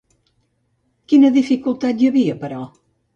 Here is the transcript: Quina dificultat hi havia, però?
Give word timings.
Quina 1.13 1.29
dificultat 1.35 2.01
hi 2.05 2.09
havia, 2.13 2.39
però? 2.45 2.63